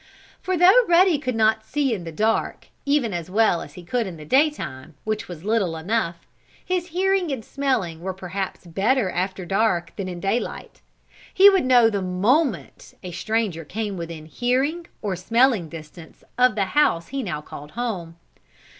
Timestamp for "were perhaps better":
8.01-9.11